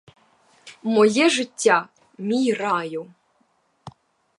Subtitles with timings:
[0.83, 3.09] Моє життя, мій раю!